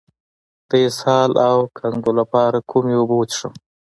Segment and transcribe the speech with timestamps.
[0.69, 3.53] د اسهال او کانګو لپاره کومې اوبه وڅښم؟